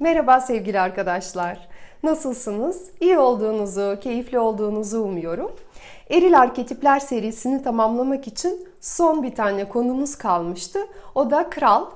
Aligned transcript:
Merhaba 0.00 0.40
sevgili 0.40 0.80
arkadaşlar. 0.80 1.68
Nasılsınız? 2.02 2.90
İyi 3.00 3.18
olduğunuzu, 3.18 3.98
keyifli 4.00 4.38
olduğunuzu 4.38 5.00
umuyorum. 5.00 5.52
Eril 6.10 6.38
Arketipler 6.38 7.00
serisini 7.00 7.62
tamamlamak 7.62 8.26
için 8.26 8.68
son 8.80 9.22
bir 9.22 9.34
tane 9.34 9.68
konumuz 9.68 10.16
kalmıştı. 10.16 10.78
O 11.14 11.30
da 11.30 11.50
kral, 11.50 11.86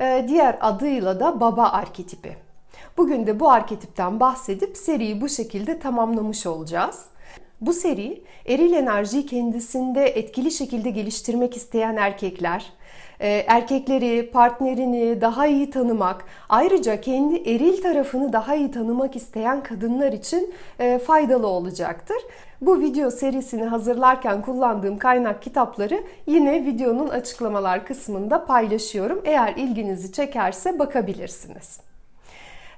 e, 0.00 0.24
diğer 0.28 0.58
adıyla 0.60 1.20
da 1.20 1.40
baba 1.40 1.68
arketipi. 1.68 2.36
Bugün 2.96 3.26
de 3.26 3.40
bu 3.40 3.50
arketipten 3.50 4.20
bahsedip 4.20 4.76
seriyi 4.76 5.20
bu 5.20 5.28
şekilde 5.28 5.78
tamamlamış 5.78 6.46
olacağız. 6.46 7.04
Bu 7.60 7.72
seri 7.72 8.24
eril 8.46 8.72
enerjiyi 8.72 9.26
kendisinde 9.26 10.04
etkili 10.04 10.50
şekilde 10.50 10.90
geliştirmek 10.90 11.56
isteyen 11.56 11.96
erkekler, 11.96 12.72
erkekleri, 13.28 14.30
partnerini 14.30 15.20
daha 15.20 15.46
iyi 15.46 15.70
tanımak, 15.70 16.24
ayrıca 16.48 17.00
kendi 17.00 17.36
eril 17.36 17.82
tarafını 17.82 18.32
daha 18.32 18.54
iyi 18.54 18.70
tanımak 18.70 19.16
isteyen 19.16 19.62
kadınlar 19.62 20.12
için 20.12 20.54
e, 20.78 20.98
faydalı 20.98 21.46
olacaktır. 21.46 22.16
Bu 22.60 22.80
video 22.80 23.10
serisini 23.10 23.64
hazırlarken 23.64 24.42
kullandığım 24.42 24.98
kaynak 24.98 25.42
kitapları 25.42 26.02
yine 26.26 26.64
videonun 26.66 27.08
açıklamalar 27.08 27.86
kısmında 27.86 28.44
paylaşıyorum. 28.44 29.22
Eğer 29.24 29.54
ilginizi 29.56 30.12
çekerse 30.12 30.78
bakabilirsiniz. 30.78 31.91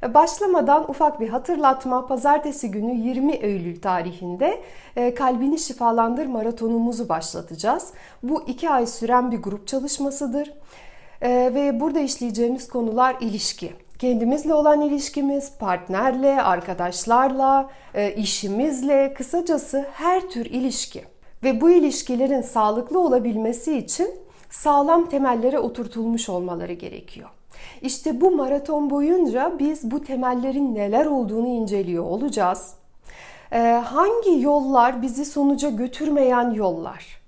Başlamadan 0.02 0.90
ufak 0.90 1.20
bir 1.20 1.28
hatırlatma. 1.28 2.06
Pazartesi 2.06 2.70
günü 2.70 2.94
20 2.94 3.32
Eylül 3.32 3.80
tarihinde 3.80 4.62
e, 4.96 5.14
Kalbini 5.14 5.58
Şifalandır 5.58 6.26
maratonumuzu 6.26 7.08
başlatacağız. 7.08 7.92
Bu 8.22 8.42
iki 8.46 8.70
ay 8.70 8.86
süren 8.86 9.32
bir 9.32 9.42
grup 9.42 9.66
çalışmasıdır. 9.66 10.52
E, 11.22 11.30
ve 11.54 11.80
burada 11.80 12.00
işleyeceğimiz 12.00 12.68
konular 12.68 13.16
ilişki. 13.20 13.72
Kendimizle 13.98 14.54
olan 14.54 14.80
ilişkimiz, 14.80 15.58
partnerle, 15.58 16.42
arkadaşlarla, 16.42 17.70
e, 17.94 18.14
işimizle, 18.14 19.14
kısacası 19.14 19.86
her 19.92 20.20
tür 20.20 20.46
ilişki. 20.46 21.04
Ve 21.42 21.60
bu 21.60 21.70
ilişkilerin 21.70 22.42
sağlıklı 22.42 23.00
olabilmesi 23.00 23.78
için 23.78 24.10
sağlam 24.50 25.08
temellere 25.08 25.58
oturtulmuş 25.58 26.28
olmaları 26.28 26.72
gerekiyor. 26.72 27.28
İşte 27.84 28.20
bu 28.20 28.30
maraton 28.30 28.90
boyunca 28.90 29.52
biz 29.58 29.90
bu 29.90 30.04
temellerin 30.04 30.74
neler 30.74 31.06
olduğunu 31.06 31.46
inceliyor 31.46 32.04
olacağız. 32.04 32.74
Ee, 33.52 33.58
hangi 33.84 34.40
yollar 34.40 35.02
bizi 35.02 35.24
sonuca 35.24 35.70
götürmeyen 35.70 36.50
yollar? 36.50 37.20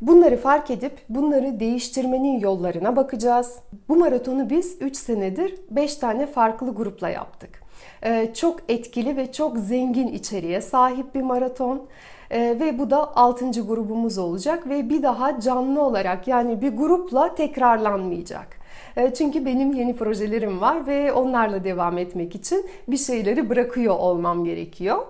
Bunları 0.00 0.36
fark 0.36 0.70
edip 0.70 0.92
bunları 1.08 1.60
değiştirmenin 1.60 2.38
yollarına 2.38 2.96
bakacağız. 2.96 3.58
Bu 3.88 3.96
maratonu 3.96 4.50
biz 4.50 4.76
3 4.80 4.96
senedir 4.96 5.54
5 5.70 5.96
tane 5.96 6.26
farklı 6.26 6.74
grupla 6.74 7.08
yaptık. 7.08 7.62
Ee, 8.04 8.30
çok 8.34 8.60
etkili 8.68 9.16
ve 9.16 9.32
çok 9.32 9.58
zengin 9.58 10.08
içeriğe 10.08 10.60
sahip 10.60 11.14
bir 11.14 11.22
maraton. 11.22 11.82
Ee, 12.30 12.56
ve 12.60 12.78
bu 12.78 12.90
da 12.90 13.16
6. 13.16 13.50
grubumuz 13.50 14.18
olacak 14.18 14.68
ve 14.68 14.88
bir 14.88 15.02
daha 15.02 15.40
canlı 15.40 15.82
olarak 15.82 16.28
yani 16.28 16.62
bir 16.62 16.76
grupla 16.76 17.34
tekrarlanmayacak. 17.34 18.63
E, 18.96 19.14
çünkü 19.14 19.44
benim 19.44 19.72
yeni 19.72 19.96
projelerim 19.96 20.60
var 20.60 20.86
ve 20.86 21.12
onlarla 21.12 21.64
devam 21.64 21.98
etmek 21.98 22.34
için 22.34 22.66
bir 22.88 22.96
şeyleri 22.96 23.50
bırakıyor 23.50 23.94
olmam 23.94 24.44
gerekiyor. 24.44 25.06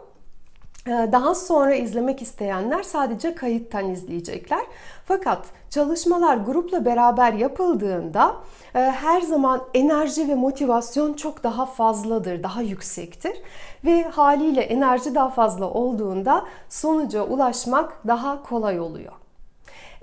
E, 0.86 0.90
daha 0.90 1.34
sonra 1.34 1.74
izlemek 1.74 2.22
isteyenler 2.22 2.82
sadece 2.82 3.34
kayıttan 3.34 3.90
izleyecekler. 3.90 4.60
Fakat 5.04 5.46
çalışmalar 5.70 6.36
grupla 6.36 6.84
beraber 6.84 7.32
yapıldığında 7.32 8.36
e, 8.74 8.78
her 8.78 9.20
zaman 9.20 9.62
enerji 9.74 10.28
ve 10.28 10.34
motivasyon 10.34 11.14
çok 11.14 11.44
daha 11.44 11.66
fazladır, 11.66 12.42
daha 12.42 12.62
yüksektir. 12.62 13.36
Ve 13.84 14.02
haliyle 14.02 14.60
enerji 14.60 15.14
daha 15.14 15.30
fazla 15.30 15.70
olduğunda 15.70 16.44
sonuca 16.68 17.22
ulaşmak 17.22 18.06
daha 18.06 18.42
kolay 18.42 18.80
oluyor. 18.80 19.12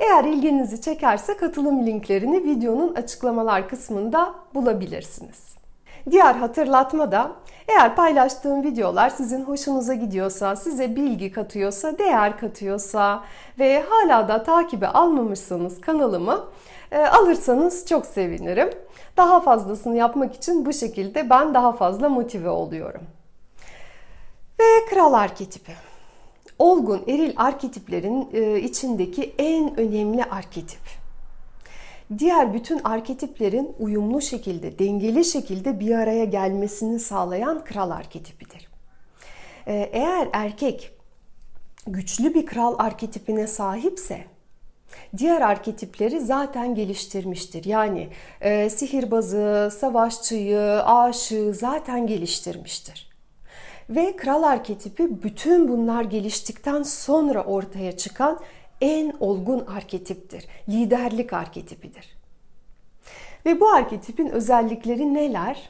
Eğer 0.01 0.23
ilginizi 0.23 0.81
çekerse 0.81 1.37
katılım 1.37 1.85
linklerini 1.85 2.43
videonun 2.43 2.95
açıklamalar 2.95 3.69
kısmında 3.69 4.35
bulabilirsiniz. 4.53 5.55
Diğer 6.11 6.35
hatırlatma 6.35 7.11
da 7.11 7.31
eğer 7.67 7.95
paylaştığım 7.95 8.63
videolar 8.63 9.09
sizin 9.09 9.43
hoşunuza 9.43 9.93
gidiyorsa, 9.93 10.55
size 10.55 10.95
bilgi 10.95 11.31
katıyorsa, 11.31 11.97
değer 11.97 12.37
katıyorsa 12.37 13.23
ve 13.59 13.83
hala 13.89 14.27
da 14.27 14.43
takibe 14.43 14.87
almamışsanız 14.87 15.81
kanalımı 15.81 16.45
e, 16.91 16.99
alırsanız 16.99 17.85
çok 17.85 18.05
sevinirim. 18.05 18.69
Daha 19.17 19.41
fazlasını 19.41 19.97
yapmak 19.97 20.35
için 20.35 20.65
bu 20.65 20.73
şekilde 20.73 21.29
ben 21.29 21.53
daha 21.53 21.71
fazla 21.71 22.09
motive 22.09 22.49
oluyorum. 22.49 23.01
Ve 24.59 24.85
kral 24.89 25.13
arketipi 25.13 25.90
olgun 26.61 27.03
eril 27.07 27.33
arketiplerin 27.37 28.29
e, 28.33 28.59
içindeki 28.59 29.33
en 29.37 29.79
önemli 29.79 30.23
arketip. 30.23 30.79
Diğer 32.17 32.53
bütün 32.53 32.81
arketiplerin 32.83 33.75
uyumlu 33.79 34.21
şekilde, 34.21 34.79
dengeli 34.79 35.25
şekilde 35.25 35.79
bir 35.79 35.95
araya 35.95 36.25
gelmesini 36.25 36.99
sağlayan 36.99 37.63
kral 37.63 37.91
arketipidir. 37.91 38.67
E, 39.67 39.89
eğer 39.93 40.27
erkek 40.33 40.91
güçlü 41.87 42.33
bir 42.33 42.45
kral 42.45 42.75
arketipine 42.79 43.47
sahipse 43.47 44.25
diğer 45.17 45.41
arketipleri 45.41 46.19
zaten 46.19 46.75
geliştirmiştir. 46.75 47.65
Yani 47.65 48.09
e, 48.41 48.69
sihirbazı, 48.69 49.69
savaşçıyı, 49.79 50.83
aşığı 50.83 51.53
zaten 51.53 52.07
geliştirmiştir. 52.07 53.10
Ve 53.91 54.15
kral 54.15 54.43
arketipi 54.43 55.23
bütün 55.23 55.69
bunlar 55.69 56.03
geliştikten 56.03 56.83
sonra 56.83 57.43
ortaya 57.43 57.97
çıkan 57.97 58.39
en 58.81 59.13
olgun 59.19 59.65
arketiptir. 59.65 60.47
Liderlik 60.69 61.33
arketipidir. 61.33 62.17
Ve 63.45 63.59
bu 63.59 63.69
arketipin 63.69 64.27
özellikleri 64.29 65.13
neler? 65.13 65.69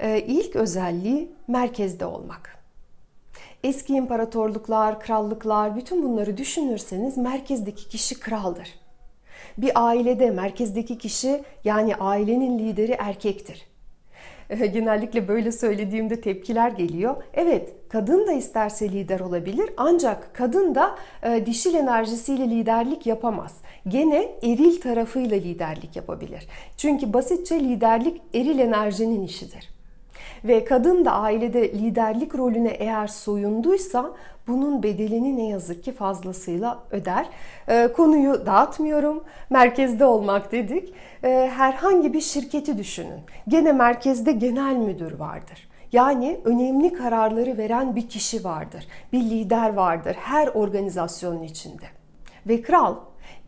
Ee, 0.00 0.20
ilk 0.20 0.56
özelliği 0.56 1.32
merkezde 1.48 2.06
olmak. 2.06 2.56
Eski 3.64 3.94
imparatorluklar, 3.94 5.00
krallıklar, 5.00 5.76
bütün 5.76 6.02
bunları 6.02 6.36
düşünürseniz 6.36 7.16
merkezdeki 7.16 7.88
kişi 7.88 8.20
kraldır. 8.20 8.68
Bir 9.58 9.86
ailede 9.86 10.30
merkezdeki 10.30 10.98
kişi 10.98 11.44
yani 11.64 11.96
ailenin 11.96 12.58
lideri 12.58 12.92
erkektir. 12.92 13.66
genellikle 14.72 15.28
böyle 15.28 15.52
söylediğimde 15.52 16.20
tepkiler 16.20 16.70
geliyor. 16.70 17.16
Evet, 17.34 17.72
kadın 17.88 18.26
da 18.26 18.32
isterse 18.32 18.88
lider 18.88 19.20
olabilir 19.20 19.70
ancak 19.76 20.34
kadın 20.34 20.74
da 20.74 20.96
e, 21.22 21.46
dişil 21.46 21.74
enerjisiyle 21.74 22.50
liderlik 22.50 23.06
yapamaz. 23.06 23.56
Gene 23.88 24.28
eril 24.42 24.80
tarafıyla 24.80 25.36
liderlik 25.36 25.96
yapabilir. 25.96 26.46
Çünkü 26.76 27.12
basitçe 27.12 27.60
liderlik 27.60 28.22
eril 28.34 28.58
enerjinin 28.58 29.22
işidir. 29.22 29.76
Ve 30.44 30.64
kadın 30.64 31.04
da 31.04 31.12
ailede 31.12 31.72
liderlik 31.72 32.34
rolüne 32.34 32.68
eğer 32.68 33.06
soyunduysa 33.06 34.12
bunun 34.48 34.82
bedelini 34.82 35.36
ne 35.36 35.48
yazık 35.48 35.84
ki 35.84 35.92
fazlasıyla 35.92 36.82
öder. 36.90 37.26
E, 37.68 37.92
konuyu 37.92 38.46
dağıtmıyorum. 38.46 39.24
Merkezde 39.50 40.04
olmak 40.04 40.52
dedik. 40.52 40.94
E, 41.24 41.50
herhangi 41.54 42.12
bir 42.12 42.20
şirketi 42.20 42.78
düşünün. 42.78 43.20
Gene 43.48 43.72
merkezde 43.72 44.32
genel 44.32 44.76
müdür 44.76 45.12
vardır. 45.18 45.68
Yani 45.92 46.40
önemli 46.44 46.92
kararları 46.92 47.58
veren 47.58 47.96
bir 47.96 48.08
kişi 48.08 48.44
vardır. 48.44 48.86
Bir 49.12 49.20
lider 49.20 49.74
vardır 49.74 50.16
her 50.20 50.48
organizasyonun 50.48 51.42
içinde. 51.42 51.86
Ve 52.46 52.62
kral 52.62 52.94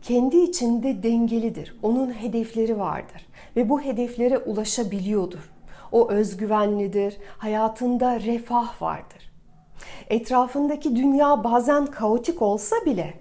kendi 0.01 0.37
içinde 0.37 1.03
dengelidir. 1.03 1.79
Onun 1.83 2.11
hedefleri 2.11 2.79
vardır 2.79 3.27
ve 3.55 3.69
bu 3.69 3.81
hedeflere 3.81 4.37
ulaşabiliyordur. 4.37 5.51
O 5.91 6.11
özgüvenlidir. 6.11 7.17
Hayatında 7.37 8.19
refah 8.19 8.81
vardır. 8.81 9.28
Etrafındaki 10.09 10.95
dünya 10.95 11.43
bazen 11.43 11.85
kaotik 11.85 12.41
olsa 12.41 12.75
bile 12.85 13.13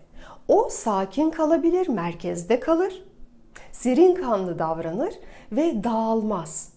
o 0.49 0.69
sakin 0.71 1.31
kalabilir, 1.31 1.89
merkezde 1.89 2.61
kalır. 2.61 3.05
Serin 3.73 4.15
kanlı 4.15 4.59
davranır 4.59 5.15
ve 5.53 5.85
dağılmaz. 5.85 6.73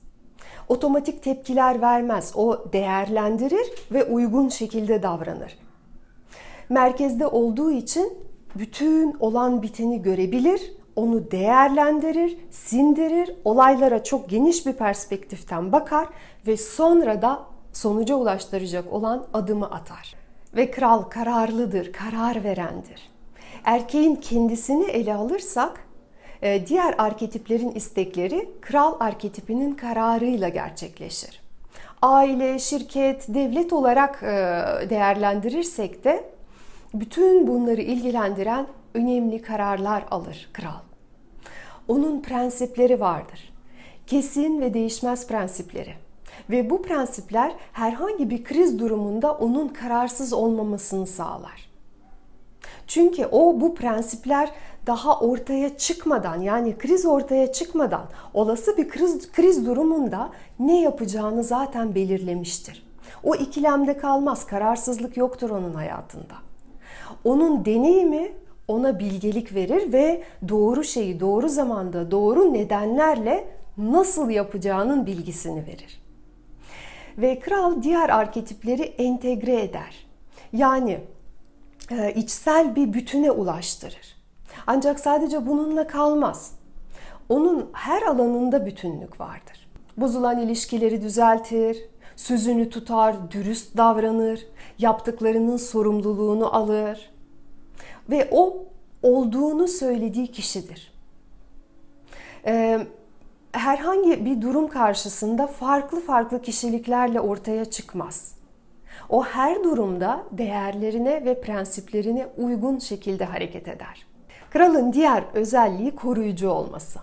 Otomatik 0.69 1.24
tepkiler 1.24 1.81
vermez. 1.81 2.33
O 2.36 2.66
değerlendirir 2.74 3.72
ve 3.92 4.04
uygun 4.04 4.50
şekilde 4.50 5.04
davranır. 5.04 5.57
Merkezde 6.69 7.27
olduğu 7.27 7.72
için 7.72 8.13
bütün 8.56 9.16
olan 9.19 9.62
biteni 9.62 10.01
görebilir, 10.01 10.74
onu 10.95 11.31
değerlendirir, 11.31 12.38
sindirir, 12.51 13.36
olaylara 13.45 14.04
çok 14.04 14.30
geniş 14.30 14.66
bir 14.66 14.74
perspektiften 14.74 15.72
bakar 15.72 16.07
ve 16.48 16.57
sonra 16.57 17.22
da 17.22 17.50
sonuca 17.73 18.15
ulaştıracak 18.15 18.94
olan 18.94 19.25
adımı 19.33 19.71
atar. 19.71 20.15
Ve 20.56 20.71
kral 20.71 21.01
kararlıdır, 21.01 21.94
karar 21.94 22.44
verendir. 22.44 23.12
Erkeğin 23.63 24.15
kendisini 24.15 24.83
ele 24.83 25.13
alırsak 25.13 25.85
e, 26.41 26.68
diğer 26.68 26.95
arketiplerin 26.97 27.71
istekleri 27.71 28.50
kral 28.62 28.95
arketipinin 29.00 29.75
kararıyla 29.75 30.50
gerçekleşir. 30.50 31.41
Aile, 32.01 32.59
şirket, 32.59 33.27
devlet 33.27 33.74
olarak 33.74 34.24
e, 34.24 34.27
değerlendirirsek 34.89 36.03
de 36.03 36.24
bütün 36.94 37.47
bunları 37.47 37.81
ilgilendiren 37.81 38.67
önemli 38.94 39.41
kararlar 39.41 40.03
alır 40.12 40.50
kral. 40.53 40.81
Onun 41.88 42.21
prensipleri 42.21 43.00
vardır. 43.00 43.53
Kesin 44.07 44.62
ve 44.62 44.74
değişmez 44.74 45.27
prensipleri. 45.27 45.94
Ve 46.50 46.69
bu 46.69 46.81
prensipler 46.81 47.56
herhangi 47.74 48.30
bir 48.30 48.44
kriz 48.44 48.80
durumunda 48.80 49.33
onun 49.33 49.68
kararsız 49.68 50.33
olmamasını 50.33 51.07
sağlar. 51.07 51.72
Çünkü 52.88 53.25
o 53.25 53.62
bu 53.62 53.75
prensipler 53.75 54.51
daha 54.88 55.19
ortaya 55.19 55.78
çıkmadan 55.78 56.42
yani 56.42 56.78
kriz 56.78 57.06
ortaya 57.06 57.51
çıkmadan 57.51 58.06
olası 58.33 58.78
bir 58.78 58.89
kriz, 58.89 59.31
kriz 59.31 59.66
durumunda 59.66 60.30
ne 60.60 60.81
yapacağını 60.81 61.44
zaten 61.44 61.95
belirlemiştir. 61.95 62.84
O 63.24 63.36
ikilemde 63.36 63.98
kalmaz, 63.98 64.45
kararsızlık 64.45 65.18
yoktur 65.18 65.50
onun 65.50 65.74
hayatında. 65.74 66.34
Onun 67.24 67.66
deneyimi 67.66 68.31
ona 68.68 69.00
bilgelik 69.00 69.56
verir 69.56 69.94
ve 69.94 70.24
doğru 70.50 70.84
şeyi 70.84 71.19
doğru 71.19 71.50
zamanda 71.50 72.12
doğru 72.12 72.54
nedenlerle 72.54 73.48
nasıl 73.77 74.30
yapacağının 74.30 75.06
bilgisini 75.06 75.66
verir. 75.66 76.00
Ve 77.18 77.40
kral 77.40 77.84
diğer 77.84 78.10
arketipleri 78.10 78.81
entegre 78.81 79.62
eder. 79.62 80.08
Yani 80.54 81.00
e, 81.92 82.13
içsel 82.13 82.75
bir 82.75 82.94
bütüne 82.94 83.31
ulaştırır. 83.31 84.16
Ancak 84.68 85.00
sadece 85.00 85.48
bununla 85.48 85.88
kalmaz. 85.88 86.52
Onun 87.30 87.69
her 87.74 88.02
alanında 88.02 88.66
bütünlük 88.66 89.19
vardır. 89.19 89.69
Bozulan 89.98 90.40
ilişkileri 90.40 91.02
düzeltir, 91.02 91.78
sözünü 92.16 92.69
tutar, 92.69 93.31
dürüst 93.31 93.78
davranır, 93.78 94.48
yaptıklarının 94.80 95.58
sorumluluğunu 95.58 96.56
alır 96.56 97.12
ve 98.10 98.28
o 98.31 98.66
olduğunu 99.04 99.68
söylediği 99.68 100.28
kişidir. 100.28 100.94
Ee, 102.46 102.88
herhangi 103.51 104.25
bir 104.25 104.42
durum 104.42 104.68
karşısında 104.68 105.48
farklı 105.48 106.01
farklı 106.01 106.42
kişiliklerle 106.42 107.19
ortaya 107.19 107.65
çıkmaz. 107.65 108.36
O 109.09 109.24
her 109.24 109.63
durumda 109.63 110.24
değerlerine 110.31 111.25
ve 111.25 111.42
prensiplerine 111.42 112.27
uygun 112.38 112.80
şekilde 112.80 113.25
hareket 113.25 113.68
eder. 113.68 114.06
Kralın 114.50 114.94
diğer 114.94 115.24
özelliği 115.33 115.95
koruyucu 115.95 116.50
olması. 116.50 117.00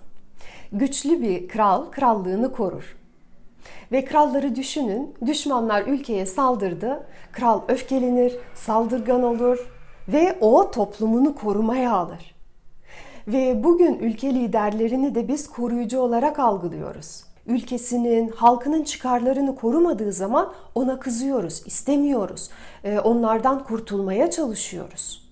Güçlü 0.73 1.23
bir 1.23 1.49
kral 1.49 1.91
krallığını 1.91 2.53
korur. 2.53 2.97
Ve 3.93 4.05
kralları 4.05 4.57
düşünün, 4.57 5.15
düşmanlar 5.27 5.83
ülkeye 5.83 6.27
saldırdı, 6.27 7.07
kral 7.33 7.61
öfkelenir, 7.69 8.37
saldırgan 8.55 9.23
olur 9.23 9.71
ve 10.09 10.39
o 10.41 10.71
toplumunu 10.71 11.35
korumaya 11.35 11.93
alır. 11.93 12.38
Ve 13.29 13.65
bugün 13.65 13.99
ülke 13.99 14.35
liderlerini 14.35 15.15
de 15.15 15.29
biz 15.29 15.49
koruyucu 15.49 16.01
olarak 16.01 16.39
algılıyoruz. 16.39 17.25
Ülkesinin, 17.47 18.29
halkının 18.29 18.83
çıkarlarını 18.83 19.57
korumadığı 19.57 20.13
zaman 20.13 20.53
ona 20.75 20.99
kızıyoruz, 20.99 21.63
istemiyoruz. 21.67 22.51
Ee, 22.85 22.99
onlardan 22.99 23.65
kurtulmaya 23.65 24.31
çalışıyoruz. 24.31 25.29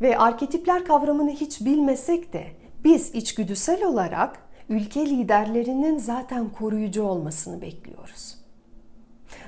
Ve 0.00 0.18
arketipler 0.18 0.84
kavramını 0.84 1.30
hiç 1.30 1.60
bilmesek 1.60 2.32
de 2.32 2.44
biz 2.84 3.14
içgüdüsel 3.14 3.84
olarak 3.84 4.38
ülke 4.68 5.06
liderlerinin 5.06 5.98
zaten 5.98 6.48
koruyucu 6.48 7.02
olmasını 7.02 7.62
bekliyoruz. 7.62 8.36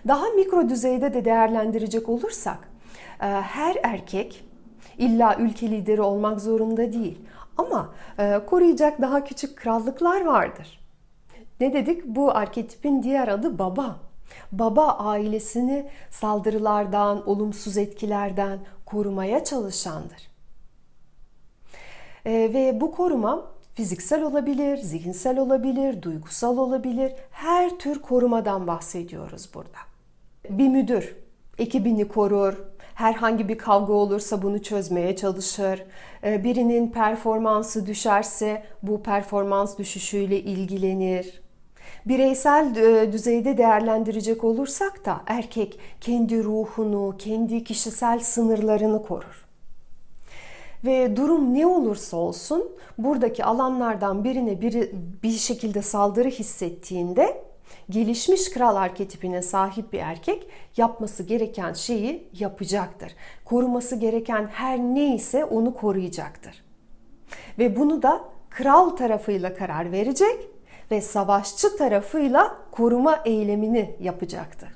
Daha 0.08 0.28
mikro 0.28 0.68
düzeyde 0.68 1.14
de 1.14 1.24
değerlendirecek 1.24 2.08
olursak 2.08 2.68
e, 3.20 3.26
her 3.26 3.76
erkek 3.82 4.45
illa 4.98 5.36
ülke 5.38 5.70
lideri 5.70 6.02
olmak 6.02 6.40
zorunda 6.40 6.92
değil. 6.92 7.18
Ama 7.56 7.94
e, 8.18 8.40
koruyacak 8.46 9.00
daha 9.00 9.24
küçük 9.24 9.56
krallıklar 9.56 10.24
vardır. 10.24 10.80
Ne 11.60 11.72
dedik? 11.72 12.06
Bu 12.06 12.36
arketipin 12.36 13.02
diğer 13.02 13.28
adı 13.28 13.58
baba. 13.58 13.96
Baba 14.52 14.92
ailesini 14.92 15.86
saldırılardan, 16.10 17.28
olumsuz 17.28 17.76
etkilerden 17.76 18.58
korumaya 18.86 19.44
çalışandır. 19.44 20.30
E, 22.24 22.32
ve 22.32 22.80
bu 22.80 22.92
koruma 22.92 23.46
fiziksel 23.74 24.22
olabilir, 24.22 24.76
zihinsel 24.76 25.38
olabilir, 25.38 26.02
duygusal 26.02 26.58
olabilir. 26.58 27.12
Her 27.30 27.78
tür 27.78 28.02
korumadan 28.02 28.66
bahsediyoruz 28.66 29.50
burada. 29.54 29.78
Bir 30.50 30.68
müdür 30.68 31.25
ekibini 31.58 32.08
korur, 32.08 32.54
herhangi 32.94 33.48
bir 33.48 33.58
kavga 33.58 33.92
olursa 33.92 34.42
bunu 34.42 34.62
çözmeye 34.62 35.16
çalışır. 35.16 35.82
Ee, 36.24 36.44
birinin 36.44 36.90
performansı 36.90 37.86
düşerse 37.86 38.62
bu 38.82 39.02
performans 39.02 39.78
düşüşüyle 39.78 40.40
ilgilenir. 40.40 41.42
Bireysel 42.06 42.76
e, 42.76 43.12
düzeyde 43.12 43.58
değerlendirecek 43.58 44.44
olursak 44.44 45.04
da 45.04 45.20
erkek 45.26 45.78
kendi 46.00 46.44
ruhunu, 46.44 47.14
kendi 47.18 47.64
kişisel 47.64 48.18
sınırlarını 48.18 49.02
korur. 49.02 49.46
Ve 50.84 51.16
durum 51.16 51.54
ne 51.54 51.66
olursa 51.66 52.16
olsun 52.16 52.68
buradaki 52.98 53.44
alanlardan 53.44 54.24
birine 54.24 54.60
biri 54.60 54.92
bir 55.22 55.30
şekilde 55.30 55.82
saldırı 55.82 56.28
hissettiğinde 56.28 57.42
gelişmiş 57.90 58.50
kral 58.50 58.76
arketipine 58.76 59.42
sahip 59.42 59.92
bir 59.92 59.98
erkek 59.98 60.46
yapması 60.76 61.22
gereken 61.22 61.72
şeyi 61.72 62.28
yapacaktır. 62.32 63.12
Koruması 63.44 63.96
gereken 63.96 64.46
her 64.52 64.78
neyse 64.78 65.44
onu 65.44 65.74
koruyacaktır. 65.74 66.64
Ve 67.58 67.76
bunu 67.76 68.02
da 68.02 68.24
kral 68.50 68.90
tarafıyla 68.90 69.54
karar 69.54 69.92
verecek 69.92 70.48
ve 70.90 71.00
savaşçı 71.00 71.76
tarafıyla 71.76 72.56
koruma 72.70 73.20
eylemini 73.24 73.96
yapacaktır. 74.00 74.68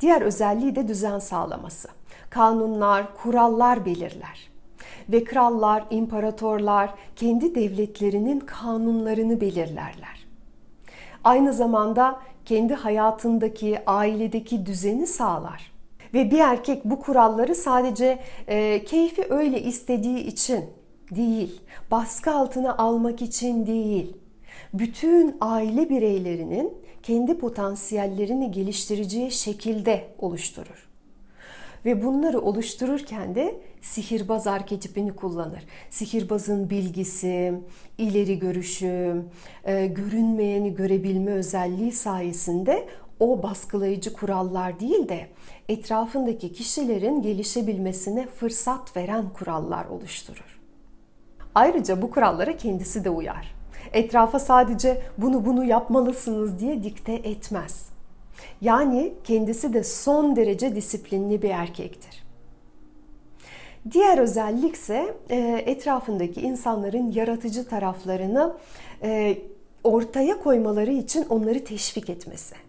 Diğer 0.00 0.22
özelliği 0.22 0.76
de 0.76 0.88
düzen 0.88 1.18
sağlaması. 1.18 1.88
Kanunlar, 2.30 3.16
kurallar 3.16 3.84
belirler. 3.84 4.50
Ve 5.08 5.24
krallar, 5.24 5.84
imparatorlar 5.90 6.94
kendi 7.16 7.54
devletlerinin 7.54 8.40
kanunlarını 8.40 9.40
belirlerler 9.40 10.17
aynı 11.24 11.52
zamanda 11.52 12.20
kendi 12.44 12.74
hayatındaki, 12.74 13.78
ailedeki 13.86 14.66
düzeni 14.66 15.06
sağlar. 15.06 15.72
Ve 16.14 16.30
bir 16.30 16.38
erkek 16.38 16.84
bu 16.84 17.00
kuralları 17.00 17.54
sadece 17.54 18.18
e, 18.46 18.84
keyfi 18.84 19.26
öyle 19.30 19.62
istediği 19.62 20.18
için 20.18 20.64
değil, 21.10 21.60
baskı 21.90 22.30
altına 22.30 22.76
almak 22.76 23.22
için 23.22 23.66
değil, 23.66 24.16
bütün 24.74 25.36
aile 25.40 25.88
bireylerinin 25.88 26.72
kendi 27.02 27.38
potansiyellerini 27.38 28.50
geliştireceği 28.50 29.30
şekilde 29.30 30.04
oluşturur. 30.18 30.87
Ve 31.84 32.04
bunları 32.04 32.40
oluştururken 32.40 33.34
de 33.34 33.60
sihirbaz 33.80 34.46
arketipini 34.46 35.16
kullanır. 35.16 35.64
Sihirbazın 35.90 36.70
bilgisi, 36.70 37.54
ileri 37.98 38.38
görüşü, 38.38 39.22
e, 39.64 39.86
görünmeyeni 39.86 40.74
görebilme 40.74 41.30
özelliği 41.30 41.92
sayesinde 41.92 42.88
o 43.20 43.42
baskılayıcı 43.42 44.12
kurallar 44.12 44.80
değil 44.80 45.08
de 45.08 45.26
etrafındaki 45.68 46.52
kişilerin 46.52 47.22
gelişebilmesine 47.22 48.26
fırsat 48.26 48.96
veren 48.96 49.28
kurallar 49.28 49.84
oluşturur. 49.84 50.60
Ayrıca 51.54 52.02
bu 52.02 52.10
kurallara 52.10 52.56
kendisi 52.56 53.04
de 53.04 53.10
uyar. 53.10 53.54
Etrafa 53.92 54.38
sadece 54.38 55.02
bunu 55.18 55.46
bunu 55.46 55.64
yapmalısınız 55.64 56.58
diye 56.58 56.82
dikte 56.82 57.12
etmez. 57.12 57.97
Yani 58.60 59.12
kendisi 59.24 59.74
de 59.74 59.84
son 59.84 60.36
derece 60.36 60.74
disiplinli 60.74 61.42
bir 61.42 61.50
erkektir. 61.50 62.24
Diğer 63.90 64.18
özellik 64.18 64.74
ise 64.74 65.14
e, 65.30 65.62
etrafındaki 65.66 66.40
insanların 66.40 67.12
yaratıcı 67.12 67.68
taraflarını 67.68 68.56
e, 69.02 69.38
ortaya 69.84 70.40
koymaları 70.40 70.92
için 70.92 71.26
onları 71.28 71.64
teşvik 71.64 72.10
etmesi 72.10 72.67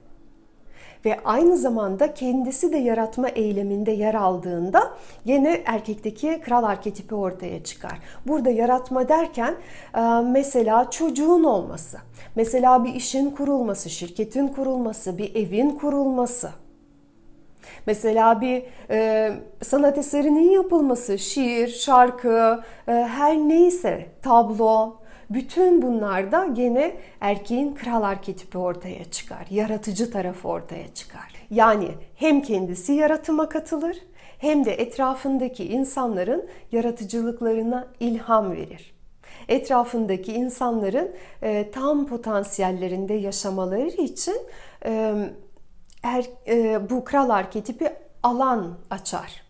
ve 1.06 1.20
aynı 1.25 1.58
zamanda 1.58 2.13
kendisi 2.13 2.74
de 2.74 2.77
yaratma 2.77 3.29
eyleminde 3.29 3.91
yer 3.91 4.15
aldığında 4.15 4.94
yine 5.25 5.63
erkekteki 5.65 6.41
kral 6.41 6.63
arketipi 6.63 7.15
ortaya 7.15 7.63
çıkar. 7.63 8.00
Burada 8.27 8.50
yaratma 8.50 9.10
derken 9.10 9.56
e, 9.98 10.01
mesela 10.32 10.91
çocuğun 10.91 11.44
olması, 11.44 11.98
mesela 12.36 12.84
bir 12.84 12.94
işin 12.94 13.29
kurulması, 13.29 13.89
şirketin 13.89 14.48
kurulması, 14.48 15.18
bir 15.18 15.36
evin 15.36 15.70
kurulması. 15.70 16.50
Mesela 17.86 18.41
bir 18.41 18.63
e, 18.89 19.32
sanat 19.63 19.98
eserinin 19.98 20.51
yapılması, 20.51 21.20
şiir, 21.20 21.68
şarkı, 21.68 22.62
e, 22.88 22.91
her 22.91 23.38
neyse, 23.38 24.08
tablo, 24.22 24.99
bütün 25.29 25.81
bunlarda 25.81 26.45
gene 26.45 26.98
erkeğin 27.21 27.75
kral 27.75 28.03
arketipi 28.03 28.57
ortaya 28.57 29.12
çıkar. 29.12 29.48
Yaratıcı 29.50 30.12
tarafı 30.12 30.48
ortaya 30.48 30.93
çıkar. 30.93 31.33
Yani 31.51 31.88
hem 32.15 32.41
kendisi 32.41 32.93
yaratıma 32.93 33.50
katılır 33.50 33.98
hem 34.38 34.65
de 34.65 34.74
etrafındaki 34.74 35.65
insanların 35.67 36.50
yaratıcılıklarına 36.71 37.88
ilham 38.00 38.51
verir. 38.51 38.93
Etrafındaki 39.48 40.33
insanların 40.33 41.15
e, 41.41 41.71
tam 41.71 42.07
potansiyellerinde 42.07 43.13
yaşamaları 43.13 43.88
için 43.88 44.38
e, 44.86 45.13
er, 46.03 46.25
e, 46.48 46.89
bu 46.89 47.03
kral 47.03 47.29
arketipi 47.29 47.89
alan 48.24 48.77
açar. 48.89 49.49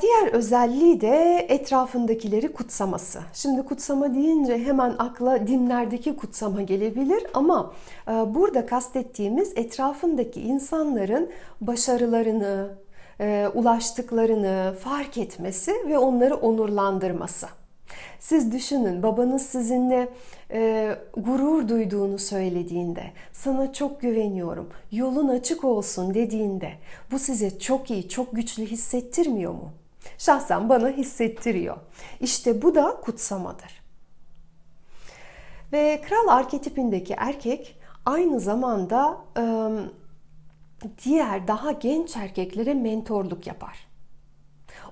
Diğer 0.00 0.32
özelliği 0.32 1.00
de 1.00 1.46
etrafındakileri 1.48 2.52
kutsaması. 2.52 3.20
Şimdi 3.32 3.62
kutsama 3.62 4.14
deyince 4.14 4.58
hemen 4.58 4.94
akla 4.98 5.46
dinlerdeki 5.46 6.16
kutsama 6.16 6.62
gelebilir 6.62 7.22
ama 7.34 7.72
e, 8.08 8.10
burada 8.10 8.66
kastettiğimiz 8.66 9.52
etrafındaki 9.56 10.40
insanların 10.40 11.30
başarılarını, 11.60 12.68
e, 13.20 13.48
ulaştıklarını 13.54 14.74
fark 14.80 15.18
etmesi 15.18 15.72
ve 15.88 15.98
onları 15.98 16.36
onurlandırması. 16.36 17.46
Siz 18.20 18.52
düşünün 18.52 19.02
babanız 19.02 19.42
sizinle 19.42 20.08
e, 20.52 20.96
gurur 21.16 21.68
duyduğunu 21.68 22.18
söylediğinde, 22.18 23.12
sana 23.32 23.72
çok 23.72 24.00
güveniyorum, 24.00 24.68
yolun 24.92 25.28
açık 25.28 25.64
olsun 25.64 26.14
dediğinde 26.14 26.72
bu 27.10 27.18
size 27.18 27.58
çok 27.58 27.90
iyi, 27.90 28.08
çok 28.08 28.36
güçlü 28.36 28.66
hissettirmiyor 28.66 29.52
mu? 29.52 29.72
Şahsen 30.18 30.68
bana 30.68 30.88
hissettiriyor. 30.88 31.76
İşte 32.20 32.62
bu 32.62 32.74
da 32.74 33.00
kutsamadır. 33.00 33.82
Ve 35.72 36.00
kral 36.08 36.28
arketipindeki 36.28 37.14
erkek 37.18 37.78
aynı 38.06 38.40
zamanda 38.40 39.18
e, 39.38 39.44
diğer 41.04 41.48
daha 41.48 41.72
genç 41.72 42.16
erkeklere 42.16 42.74
mentorluk 42.74 43.46
yapar 43.46 43.92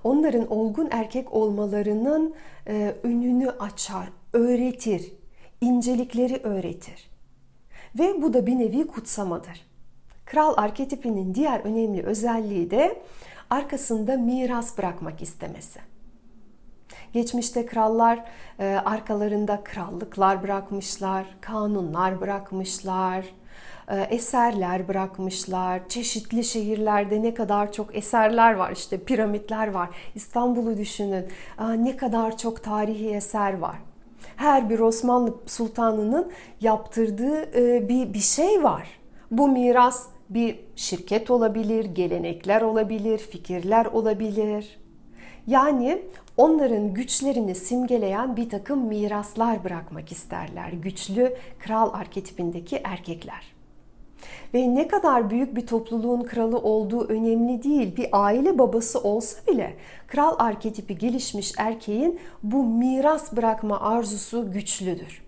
onların 0.04 0.52
olgun 0.52 0.88
erkek 0.90 1.32
olmalarının 1.32 2.34
e, 2.68 2.94
önünü 3.02 3.50
açar, 3.50 4.08
öğretir, 4.32 5.12
incelikleri 5.60 6.36
öğretir. 6.36 7.10
Ve 7.98 8.22
bu 8.22 8.34
da 8.34 8.46
bir 8.46 8.58
nevi 8.58 8.86
kutsamadır. 8.86 9.66
Kral 10.24 10.54
arketipinin 10.56 11.34
diğer 11.34 11.60
önemli 11.60 12.02
özelliği 12.02 12.70
de 12.70 13.02
arkasında 13.50 14.16
miras 14.16 14.78
bırakmak 14.78 15.22
istemesi. 15.22 15.80
Geçmişte 17.12 17.66
krallar 17.66 18.24
e, 18.58 18.64
arkalarında 18.84 19.64
krallıklar 19.64 20.42
bırakmışlar, 20.42 21.26
kanunlar 21.40 22.20
bırakmışlar, 22.20 23.24
e, 23.88 24.00
eserler 24.00 24.88
bırakmışlar. 24.88 25.88
Çeşitli 25.88 26.44
şehirlerde 26.44 27.22
ne 27.22 27.34
kadar 27.34 27.72
çok 27.72 27.96
eserler 27.96 28.54
var. 28.54 28.72
İşte 28.72 29.04
piramitler 29.04 29.70
var. 29.70 29.88
İstanbul'u 30.14 30.78
düşünün. 30.78 31.26
Ne 31.76 31.96
kadar 31.96 32.36
çok 32.36 32.64
tarihi 32.64 33.10
eser 33.10 33.58
var. 33.58 33.76
Her 34.40 34.70
bir 34.70 34.78
Osmanlı 34.78 35.34
sultanının 35.46 36.32
yaptırdığı 36.60 37.42
e, 37.58 37.88
bir 37.88 38.14
bir 38.14 38.18
şey 38.18 38.62
var. 38.62 38.88
Bu 39.30 39.48
miras 39.48 40.06
bir 40.30 40.60
şirket 40.76 41.30
olabilir, 41.30 41.84
gelenekler 41.84 42.62
olabilir, 42.62 43.18
fikirler 43.18 43.86
olabilir. 43.86 44.78
Yani 45.46 46.02
onların 46.36 46.94
güçlerini 46.94 47.54
simgeleyen 47.54 48.36
bir 48.36 48.48
takım 48.50 48.86
miraslar 48.86 49.64
bırakmak 49.64 50.12
isterler. 50.12 50.72
Güçlü 50.72 51.36
kral 51.58 51.94
arketipindeki 51.94 52.80
erkekler. 52.84 53.59
Ve 54.54 54.74
ne 54.74 54.88
kadar 54.88 55.30
büyük 55.30 55.56
bir 55.56 55.66
topluluğun 55.66 56.22
kralı 56.22 56.58
olduğu 56.58 57.08
önemli 57.08 57.62
değil. 57.62 57.96
Bir 57.96 58.08
aile 58.12 58.58
babası 58.58 59.00
olsa 59.00 59.52
bile 59.52 59.76
kral 60.06 60.34
arketipi 60.38 60.98
gelişmiş 60.98 61.52
erkeğin 61.58 62.20
bu 62.42 62.64
miras 62.64 63.36
bırakma 63.36 63.80
arzusu 63.80 64.52
güçlüdür. 64.52 65.22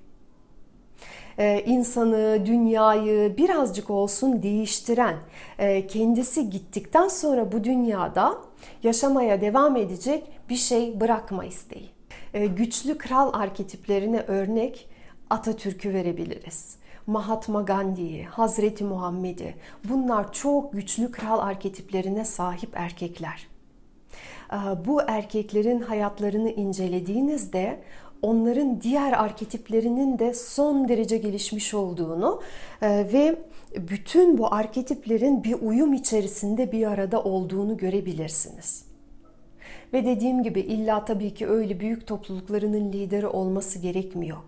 Ee, 1.38 1.62
insanı, 1.66 2.46
dünyayı 2.46 3.36
birazcık 3.36 3.90
olsun 3.90 4.42
değiştiren, 4.42 5.16
e, 5.58 5.86
kendisi 5.86 6.50
gittikten 6.50 7.08
sonra 7.08 7.52
bu 7.52 7.64
dünyada 7.64 8.38
yaşamaya 8.82 9.40
devam 9.40 9.76
edecek 9.76 10.24
bir 10.48 10.56
şey 10.56 11.00
bırakma 11.00 11.44
isteği. 11.44 11.90
Ee, 12.34 12.46
güçlü 12.46 12.98
kral 12.98 13.30
arketiplerine 13.32 14.20
örnek 14.20 14.88
Atatürk'ü 15.30 15.92
verebiliriz. 15.94 16.76
Mahatma 17.06 17.62
Gandhi'yi, 17.62 18.24
Hazreti 18.24 18.84
Muhammed'i 18.84 19.54
bunlar 19.84 20.32
çok 20.32 20.72
güçlü 20.72 21.10
kral 21.10 21.38
arketiplerine 21.38 22.24
sahip 22.24 22.70
erkekler. 22.74 23.46
Ee, 24.52 24.56
bu 24.86 25.02
erkeklerin 25.02 25.80
hayatlarını 25.80 26.50
incelediğinizde 26.50 27.82
onların 28.22 28.80
diğer 28.80 29.12
arketiplerinin 29.12 30.18
de 30.18 30.34
son 30.34 30.88
derece 30.88 31.18
gelişmiş 31.18 31.74
olduğunu 31.74 32.42
e, 32.82 32.88
ve 32.88 33.36
bütün 33.76 34.38
bu 34.38 34.54
arketiplerin 34.54 35.44
bir 35.44 35.54
uyum 35.54 35.92
içerisinde 35.92 36.72
bir 36.72 36.86
arada 36.86 37.22
olduğunu 37.22 37.76
görebilirsiniz. 37.76 38.84
Ve 39.92 40.04
dediğim 40.04 40.42
gibi 40.42 40.60
illa 40.60 41.04
tabii 41.04 41.34
ki 41.34 41.48
öyle 41.48 41.80
büyük 41.80 42.06
topluluklarının 42.06 42.92
lideri 42.92 43.26
olması 43.26 43.78
gerekmiyor 43.78 44.38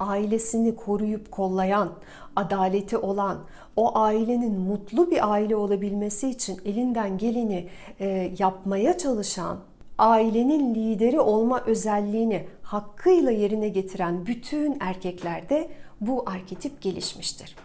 ailesini 0.00 0.76
koruyup 0.76 1.30
kollayan, 1.30 1.92
adaleti 2.36 2.96
olan, 2.96 3.38
o 3.76 3.98
ailenin 3.98 4.60
mutlu 4.60 5.10
bir 5.10 5.32
aile 5.32 5.56
olabilmesi 5.56 6.30
için 6.30 6.60
elinden 6.64 7.18
geleni 7.18 7.68
e, 8.00 8.32
yapmaya 8.38 8.98
çalışan, 8.98 9.58
ailenin 9.98 10.74
lideri 10.74 11.20
olma 11.20 11.60
özelliğini 11.60 12.46
hakkıyla 12.62 13.30
yerine 13.30 13.68
getiren 13.68 14.26
bütün 14.26 14.76
erkeklerde 14.80 15.68
bu 16.00 16.24
arketip 16.26 16.80
gelişmiştir. 16.82 17.56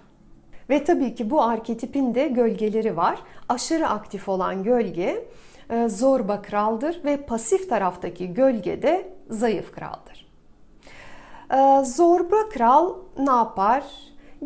Ve 0.69 0.83
tabii 0.83 1.15
ki 1.15 1.29
bu 1.29 1.41
arketipin 1.41 2.15
de 2.15 2.27
gölgeleri 2.27 2.97
var. 2.97 3.19
Aşırı 3.49 3.87
aktif 3.87 4.29
olan 4.29 4.63
gölge 4.63 5.25
e, 5.69 5.89
zorba 5.89 6.41
kraldır 6.41 7.01
ve 7.05 7.17
pasif 7.17 7.69
taraftaki 7.69 8.33
gölge 8.33 8.81
de 8.81 9.13
zayıf 9.29 9.71
kraldır. 9.71 10.30
Ee, 11.53 11.83
zorba 11.85 12.49
kral 12.49 12.93
ne 13.19 13.31
yapar? 13.31 13.83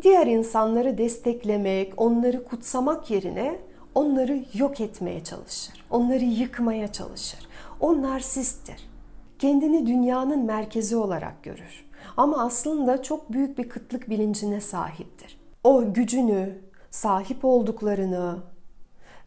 Diğer 0.01 0.27
insanları 0.27 0.97
desteklemek, 0.97 1.93
onları 1.97 2.45
kutsamak 2.45 3.11
yerine 3.11 3.59
onları 3.95 4.45
yok 4.53 4.81
etmeye 4.81 5.23
çalışır. 5.23 5.85
Onları 5.89 6.23
yıkmaya 6.23 6.91
çalışır. 6.91 7.39
O 7.79 8.01
narsisttir. 8.01 8.89
Kendini 9.39 9.87
dünyanın 9.87 10.45
merkezi 10.45 10.95
olarak 10.95 11.43
görür. 11.43 11.85
Ama 12.17 12.43
aslında 12.43 13.03
çok 13.03 13.31
büyük 13.31 13.57
bir 13.57 13.69
kıtlık 13.69 14.09
bilincine 14.09 14.61
sahiptir. 14.61 15.37
O 15.63 15.93
gücünü, 15.93 16.61
sahip 16.89 17.45
olduklarını, 17.45 18.37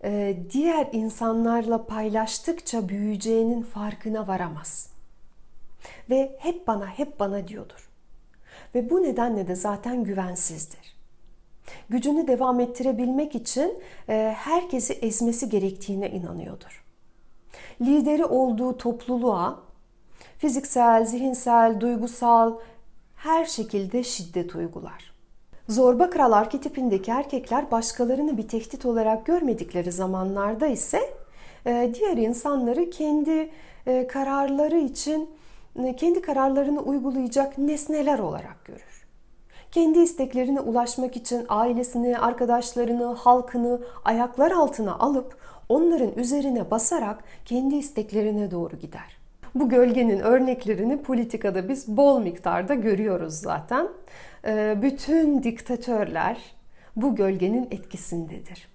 e, 0.05 0.37
diğer 0.51 0.89
insanlarla 0.93 1.87
paylaştıkça 1.87 2.89
büyüyeceğinin 2.89 3.63
farkına 3.63 4.29
varamaz 4.29 4.98
ve 6.11 6.37
hep 6.39 6.67
bana 6.67 6.87
hep 6.87 7.21
bana 7.21 7.49
diyordur. 7.49 7.89
Ve 8.75 8.91
bu 8.91 9.03
nedenle 9.03 9.49
de 9.49 9.55
zaten 9.55 10.05
güvensizdir. 10.05 10.99
Gücünü 11.89 12.27
devam 12.29 12.61
ettirebilmek 12.61 13.35
için 13.35 13.83
e, 14.09 14.35
herkesi 14.39 14.93
ezmesi 14.93 15.49
gerektiğine 15.49 16.11
inanıyordur. 16.11 16.85
Lideri 17.81 18.25
olduğu 18.25 18.77
topluluğa 18.79 19.61
fiziksel, 20.39 21.05
zihinsel, 21.05 21.81
duygusal 21.81 22.55
her 23.17 23.45
şekilde 23.45 24.05
şiddet 24.05 24.55
uygular. 24.55 25.13
Zorba 25.69 26.11
kral 26.11 26.33
arketipindeki 26.33 27.11
erkekler 27.11 27.71
başkalarını 27.71 28.39
bir 28.39 28.49
tehdit 28.49 28.87
olarak 28.87 29.27
görmedikleri 29.27 29.93
zamanlarda 29.93 30.67
ise 30.67 31.15
e, 31.67 31.91
diğer 31.95 32.17
insanları 32.17 32.91
kendi 32.91 33.51
e, 33.87 34.07
kararları 34.07 34.79
için 34.79 35.31
kendi 35.97 36.23
kararlarını 36.23 36.81
uygulayacak 36.81 37.59
nesneler 37.59 38.19
olarak 38.19 38.65
görür. 38.65 39.07
Kendi 39.71 39.99
isteklerine 39.99 40.61
ulaşmak 40.61 41.17
için 41.17 41.47
ailesini, 41.49 42.19
arkadaşlarını, 42.19 43.05
halkını 43.05 43.81
ayaklar 44.05 44.51
altına 44.51 44.99
alıp 44.99 45.37
onların 45.69 46.13
üzerine 46.17 46.71
basarak 46.71 47.25
kendi 47.45 47.75
isteklerine 47.75 48.51
doğru 48.51 48.77
gider. 48.77 49.19
Bu 49.55 49.69
gölgenin 49.69 50.19
örneklerini 50.21 51.03
politikada 51.03 51.69
biz 51.69 51.97
bol 51.97 52.21
miktarda 52.21 52.75
görüyoruz 52.75 53.35
zaten. 53.35 53.89
Bütün 54.83 55.43
diktatörler, 55.43 56.39
bu 56.97 57.15
gölgenin 57.15 57.69
etkisindedir. 57.71 58.69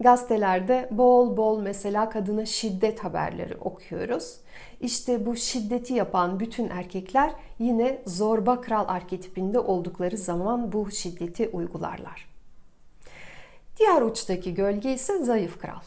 Gazetelerde 0.00 0.88
bol 0.90 1.36
bol 1.36 1.60
mesela 1.60 2.10
kadına 2.10 2.46
şiddet 2.46 3.04
haberleri 3.04 3.56
okuyoruz. 3.56 4.36
İşte 4.80 5.26
bu 5.26 5.36
şiddeti 5.36 5.94
yapan 5.94 6.40
bütün 6.40 6.68
erkekler 6.68 7.32
yine 7.58 8.02
zorba 8.06 8.60
kral 8.60 8.84
arketipinde 8.88 9.58
oldukları 9.58 10.16
zaman 10.16 10.72
bu 10.72 10.90
şiddeti 10.90 11.48
uygularlar. 11.48 12.28
Diğer 13.78 14.02
uçtaki 14.02 14.54
gölge 14.54 14.92
ise 14.92 15.18
zayıf 15.18 15.58
kral. 15.58 15.80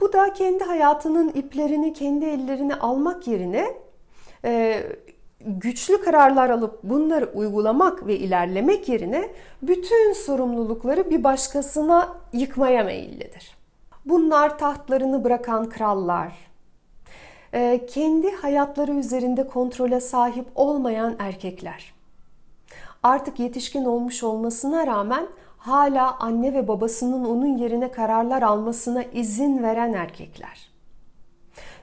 Bu 0.00 0.12
da 0.12 0.32
kendi 0.32 0.64
hayatının 0.64 1.28
iplerini 1.28 1.92
kendi 1.92 2.24
ellerine 2.24 2.74
almak 2.74 3.28
yerine 3.28 3.74
e, 4.44 4.82
güçlü 5.40 6.00
kararlar 6.00 6.50
alıp 6.50 6.82
bunları 6.82 7.30
uygulamak 7.34 8.06
ve 8.06 8.16
ilerlemek 8.16 8.88
yerine 8.88 9.30
bütün 9.62 10.12
sorumlulukları 10.12 11.10
bir 11.10 11.24
başkasına 11.24 12.16
yıkmaya 12.32 12.84
meyillidir. 12.84 13.56
Bunlar 14.04 14.58
tahtlarını 14.58 15.24
bırakan 15.24 15.68
krallar, 15.68 16.32
e, 17.54 17.86
kendi 17.86 18.30
hayatları 18.30 18.92
üzerinde 18.92 19.46
kontrole 19.46 20.00
sahip 20.00 20.46
olmayan 20.54 21.16
erkekler. 21.18 21.92
Artık 23.02 23.40
yetişkin 23.40 23.84
olmuş 23.84 24.22
olmasına 24.22 24.86
rağmen 24.86 25.26
hala 25.58 26.18
anne 26.18 26.54
ve 26.54 26.68
babasının 26.68 27.24
onun 27.24 27.58
yerine 27.58 27.90
kararlar 27.90 28.42
almasına 28.42 29.02
izin 29.02 29.62
veren 29.62 29.92
erkekler. 29.92 30.69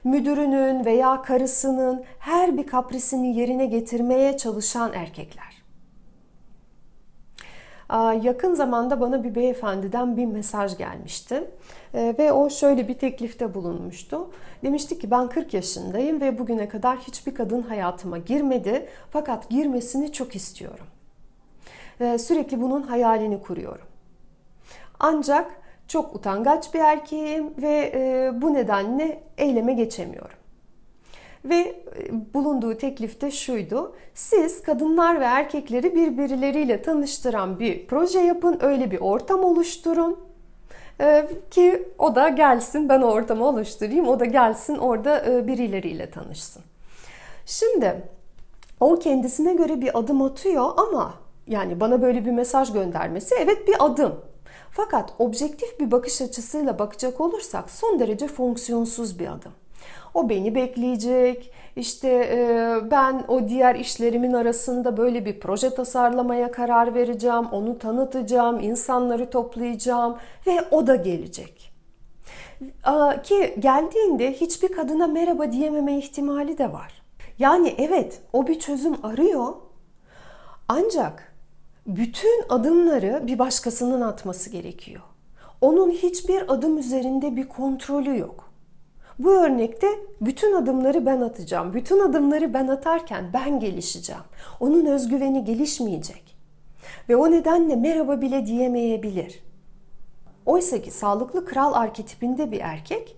Müdürünün 0.04 0.84
veya 0.84 1.22
karısının 1.22 2.04
her 2.18 2.56
bir 2.56 2.66
kaprisini 2.66 3.36
yerine 3.36 3.66
getirmeye 3.66 4.36
çalışan 4.36 4.92
erkekler. 4.92 5.58
Yakın 8.22 8.54
zamanda 8.54 9.00
bana 9.00 9.24
bir 9.24 9.34
beyefendiden 9.34 10.16
bir 10.16 10.24
mesaj 10.26 10.78
gelmişti 10.78 11.44
ee, 11.94 12.14
ve 12.18 12.32
o 12.32 12.50
şöyle 12.50 12.88
bir 12.88 12.94
teklifte 12.94 13.54
bulunmuştu. 13.54 14.30
Demişti 14.62 14.98
ki 14.98 15.10
ben 15.10 15.28
40 15.28 15.54
yaşındayım 15.54 16.20
ve 16.20 16.38
bugüne 16.38 16.68
kadar 16.68 16.98
hiçbir 16.98 17.34
kadın 17.34 17.62
hayatıma 17.62 18.18
girmedi 18.18 18.88
fakat 19.10 19.50
girmesini 19.50 20.12
çok 20.12 20.36
istiyorum. 20.36 20.86
Sürekli 21.98 22.60
bunun 22.62 22.82
hayalini 22.82 23.42
kuruyorum. 23.42 23.86
Ancak 25.00 25.50
çok 25.88 26.14
utangaç 26.14 26.74
bir 26.74 26.80
erkeğim 26.80 27.54
ve 27.62 27.92
e, 27.94 28.32
bu 28.42 28.54
nedenle 28.54 29.20
eyleme 29.38 29.72
geçemiyorum. 29.72 30.38
Ve 31.44 31.54
e, 31.54 32.34
bulunduğu 32.34 32.78
teklifte 32.78 33.30
şuydu. 33.30 33.94
Siz 34.14 34.62
kadınlar 34.62 35.20
ve 35.20 35.24
erkekleri 35.24 35.94
birbirleriyle 35.94 36.82
tanıştıran 36.82 37.60
bir 37.60 37.86
proje 37.86 38.20
yapın, 38.20 38.58
öyle 38.60 38.90
bir 38.90 39.00
ortam 39.00 39.44
oluşturun. 39.44 40.28
Ee, 41.00 41.28
ki 41.50 41.88
o 41.98 42.14
da 42.14 42.28
gelsin, 42.28 42.88
ben 42.88 43.02
o 43.02 43.06
ortamı 43.06 43.44
oluşturayım, 43.44 44.08
o 44.08 44.20
da 44.20 44.24
gelsin 44.24 44.76
orada 44.76 45.24
e, 45.26 45.46
birileriyle 45.46 46.10
tanışsın. 46.10 46.62
Şimdi 47.46 48.02
o 48.80 48.98
kendisine 48.98 49.54
göre 49.54 49.80
bir 49.80 49.98
adım 49.98 50.22
atıyor 50.22 50.70
ama 50.76 51.14
yani 51.46 51.80
bana 51.80 52.02
böyle 52.02 52.24
bir 52.24 52.30
mesaj 52.30 52.72
göndermesi 52.72 53.34
evet 53.38 53.68
bir 53.68 53.76
adım. 53.78 54.20
Fakat 54.78 55.12
objektif 55.18 55.80
bir 55.80 55.90
bakış 55.90 56.20
açısıyla 56.22 56.78
bakacak 56.78 57.20
olursak 57.20 57.70
son 57.70 58.00
derece 58.00 58.28
fonksiyonsuz 58.28 59.18
bir 59.18 59.26
adım. 59.26 59.52
O 60.14 60.28
beni 60.28 60.54
bekleyecek. 60.54 61.52
İşte 61.76 62.08
e, 62.08 62.90
ben 62.90 63.24
o 63.28 63.48
diğer 63.48 63.74
işlerimin 63.74 64.32
arasında 64.32 64.96
böyle 64.96 65.24
bir 65.24 65.40
proje 65.40 65.74
tasarlamaya 65.74 66.50
karar 66.50 66.94
vereceğim. 66.94 67.46
Onu 67.52 67.78
tanıtacağım, 67.78 68.60
insanları 68.60 69.30
toplayacağım 69.30 70.16
ve 70.46 70.60
o 70.70 70.86
da 70.86 70.96
gelecek. 70.96 71.72
Ki 73.22 73.54
geldiğinde 73.58 74.32
hiçbir 74.32 74.68
kadına 74.72 75.06
merhaba 75.06 75.52
diyememe 75.52 75.98
ihtimali 75.98 76.58
de 76.58 76.72
var. 76.72 77.02
Yani 77.38 77.74
evet 77.78 78.20
o 78.32 78.46
bir 78.46 78.58
çözüm 78.58 78.96
arıyor. 79.02 79.54
Ancak 80.68 81.27
bütün 81.88 82.44
adımları 82.48 83.22
bir 83.26 83.38
başkasının 83.38 84.00
atması 84.00 84.50
gerekiyor. 84.50 85.02
Onun 85.60 85.90
hiçbir 85.90 86.52
adım 86.52 86.78
üzerinde 86.78 87.36
bir 87.36 87.48
kontrolü 87.48 88.18
yok. 88.18 88.50
Bu 89.18 89.32
örnekte 89.32 89.86
bütün 90.20 90.54
adımları 90.54 91.06
ben 91.06 91.20
atacağım. 91.20 91.72
Bütün 91.74 92.00
adımları 92.00 92.54
ben 92.54 92.68
atarken 92.68 93.24
ben 93.32 93.60
gelişeceğim. 93.60 94.22
Onun 94.60 94.86
özgüveni 94.86 95.44
gelişmeyecek. 95.44 96.36
Ve 97.08 97.16
o 97.16 97.30
nedenle 97.30 97.76
merhaba 97.76 98.20
bile 98.20 98.46
diyemeyebilir. 98.46 99.42
Oysa 100.46 100.82
ki 100.82 100.90
sağlıklı 100.90 101.44
kral 101.44 101.72
arketipinde 101.72 102.52
bir 102.52 102.60
erkek 102.60 103.16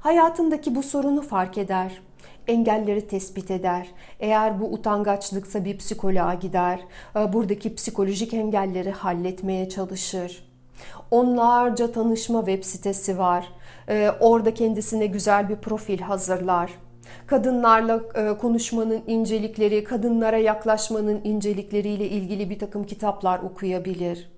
hayatındaki 0.00 0.74
bu 0.74 0.82
sorunu 0.82 1.22
fark 1.22 1.58
eder, 1.58 2.02
engelleri 2.48 3.06
tespit 3.06 3.50
eder. 3.50 3.88
Eğer 4.20 4.60
bu 4.60 4.64
utangaçlıksa 4.72 5.64
bir 5.64 5.78
psikoloğa 5.78 6.34
gider. 6.34 6.80
E, 7.16 7.32
buradaki 7.32 7.74
psikolojik 7.74 8.34
engelleri 8.34 8.90
halletmeye 8.90 9.68
çalışır. 9.68 10.50
Onlarca 11.10 11.92
tanışma 11.92 12.38
web 12.46 12.64
sitesi 12.64 13.18
var. 13.18 13.52
E, 13.88 14.10
orada 14.20 14.54
kendisine 14.54 15.06
güzel 15.06 15.48
bir 15.48 15.56
profil 15.56 16.00
hazırlar. 16.00 16.70
Kadınlarla 17.26 18.00
e, 18.14 18.38
konuşmanın 18.38 19.02
incelikleri, 19.06 19.84
kadınlara 19.84 20.38
yaklaşmanın 20.38 21.20
incelikleriyle 21.24 22.08
ilgili 22.08 22.50
bir 22.50 22.58
takım 22.58 22.84
kitaplar 22.84 23.38
okuyabilir. 23.38 24.30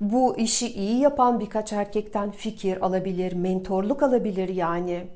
Bu 0.00 0.38
işi 0.38 0.68
iyi 0.68 1.00
yapan 1.00 1.40
birkaç 1.40 1.72
erkekten 1.72 2.30
fikir 2.30 2.86
alabilir, 2.86 3.32
mentorluk 3.32 4.02
alabilir 4.02 4.48
yani. 4.48 5.06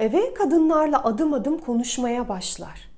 Ve 0.00 0.34
kadınlarla 0.34 1.04
adım 1.04 1.34
adım 1.34 1.58
konuşmaya 1.58 2.28
başlar. 2.28 2.90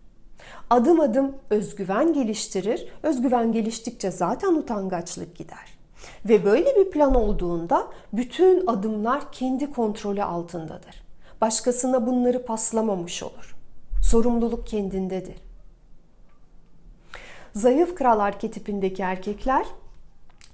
Adım 0.70 1.00
adım 1.00 1.36
özgüven 1.50 2.12
geliştirir. 2.12 2.88
Özgüven 3.02 3.52
geliştikçe 3.52 4.10
zaten 4.10 4.54
utangaçlık 4.54 5.36
gider. 5.36 5.78
Ve 6.24 6.44
böyle 6.44 6.76
bir 6.76 6.90
plan 6.90 7.14
olduğunda 7.14 7.86
bütün 8.12 8.66
adımlar 8.66 9.32
kendi 9.32 9.70
kontrolü 9.70 10.22
altındadır. 10.22 11.02
Başkasına 11.40 12.06
bunları 12.06 12.44
paslamamış 12.44 13.22
olur. 13.22 13.56
Sorumluluk 14.02 14.66
kendindedir. 14.66 15.36
Zayıf 17.54 17.94
kral 17.94 18.20
arketipindeki 18.20 19.02
erkekler 19.02 19.66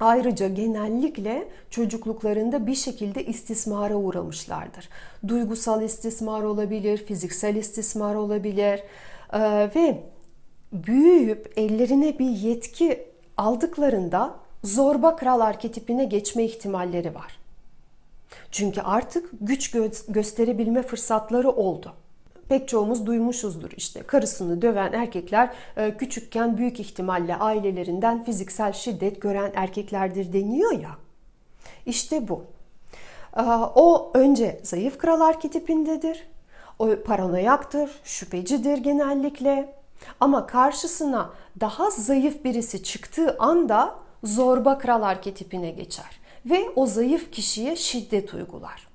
Ayrıca 0.00 0.48
genellikle 0.48 1.48
çocukluklarında 1.70 2.66
bir 2.66 2.74
şekilde 2.74 3.24
istismara 3.24 3.94
uğramışlardır. 3.94 4.88
Duygusal 5.28 5.82
istismar 5.82 6.42
olabilir, 6.42 7.06
fiziksel 7.06 7.56
istismar 7.56 8.14
olabilir 8.14 8.82
ee, 9.32 9.70
ve 9.74 10.02
büyüyüp 10.72 11.52
ellerine 11.56 12.18
bir 12.18 12.30
yetki 12.30 13.06
aldıklarında 13.36 14.34
zorba 14.64 15.16
kral 15.16 15.40
arketipine 15.40 16.04
geçme 16.04 16.44
ihtimalleri 16.44 17.14
var. 17.14 17.38
Çünkü 18.50 18.80
artık 18.80 19.30
güç 19.40 19.74
gö- 19.74 20.12
gösterebilme 20.12 20.82
fırsatları 20.82 21.50
oldu 21.50 21.92
pek 22.48 22.68
çoğumuz 22.68 23.06
duymuşuzdur 23.06 23.70
işte 23.76 24.02
karısını 24.02 24.62
döven 24.62 24.92
erkekler 24.92 25.50
e, 25.76 25.96
küçükken 25.96 26.58
büyük 26.58 26.80
ihtimalle 26.80 27.36
ailelerinden 27.36 28.24
fiziksel 28.24 28.72
şiddet 28.72 29.22
gören 29.22 29.52
erkeklerdir 29.54 30.32
deniyor 30.32 30.72
ya. 30.72 30.90
İşte 31.86 32.28
bu. 32.28 32.44
E, 33.36 33.42
o 33.74 34.10
önce 34.14 34.60
zayıf 34.62 34.98
kral 34.98 35.20
arketipindedir. 35.20 36.28
O 36.78 36.88
paranoyaktır, 37.04 37.90
şüphecidir 38.04 38.78
genellikle. 38.78 39.74
Ama 40.20 40.46
karşısına 40.46 41.30
daha 41.60 41.90
zayıf 41.90 42.44
birisi 42.44 42.82
çıktığı 42.82 43.36
anda 43.38 43.94
zorba 44.24 44.78
kral 44.78 45.02
arketipine 45.02 45.70
geçer 45.70 46.20
ve 46.46 46.70
o 46.76 46.86
zayıf 46.86 47.32
kişiye 47.32 47.76
şiddet 47.76 48.34
uygular 48.34 48.87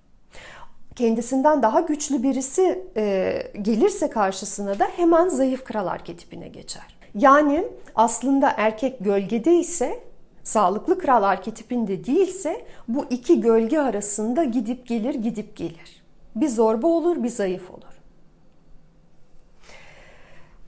kendisinden 0.95 1.61
daha 1.61 1.79
güçlü 1.79 2.23
birisi 2.23 2.85
e, 2.97 3.43
gelirse 3.61 4.09
karşısına 4.09 4.79
da 4.79 4.85
hemen 4.85 5.27
zayıf 5.29 5.63
kral 5.63 5.87
arketipine 5.87 6.47
geçer. 6.47 6.95
Yani 7.15 7.67
aslında 7.95 8.53
erkek 8.57 8.99
gölgede 8.99 9.55
ise 9.55 9.99
sağlıklı 10.43 10.99
kral 10.99 11.23
arketipinde 11.23 12.05
değilse 12.05 12.65
bu 12.87 13.05
iki 13.09 13.41
gölge 13.41 13.79
arasında 13.79 14.43
gidip 14.43 14.87
gelir 14.87 15.13
gidip 15.13 15.55
gelir. 15.55 16.03
Bir 16.35 16.47
zorba 16.47 16.87
olur 16.87 17.23
bir 17.23 17.29
zayıf 17.29 17.71
olur. 17.71 17.93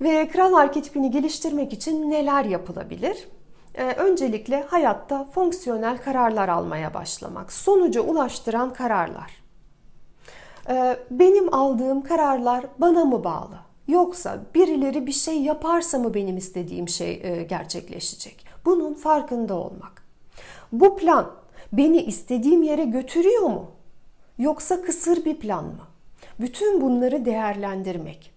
Ve 0.01 0.27
kral 0.27 0.53
arketipini 0.53 1.11
geliştirmek 1.11 1.73
için 1.73 2.09
neler 2.09 2.45
yapılabilir? 2.45 3.27
Ee, 3.75 3.83
öncelikle 3.83 4.63
hayatta 4.63 5.25
fonksiyonel 5.25 5.97
kararlar 5.97 6.49
almaya 6.49 6.93
başlamak, 6.93 7.53
sonuca 7.53 8.01
ulaştıran 8.01 8.73
kararlar. 8.73 9.44
Ee, 10.69 10.97
benim 11.11 11.53
aldığım 11.53 12.03
kararlar 12.03 12.65
bana 12.77 13.05
mı 13.05 13.23
bağlı? 13.23 13.59
Yoksa 13.87 14.39
birileri 14.55 15.07
bir 15.07 15.11
şey 15.11 15.41
yaparsa 15.41 15.99
mı 15.99 16.13
benim 16.13 16.37
istediğim 16.37 16.89
şey 16.89 17.21
e, 17.23 17.43
gerçekleşecek? 17.43 18.45
Bunun 18.65 18.93
farkında 18.93 19.55
olmak. 19.55 20.05
Bu 20.71 20.97
plan 20.97 21.31
beni 21.73 22.01
istediğim 22.01 22.63
yere 22.63 22.85
götürüyor 22.85 23.41
mu? 23.49 23.71
Yoksa 24.37 24.81
kısır 24.81 25.25
bir 25.25 25.39
plan 25.39 25.65
mı? 25.65 25.87
Bütün 26.39 26.81
bunları 26.81 27.25
değerlendirmek. 27.25 28.31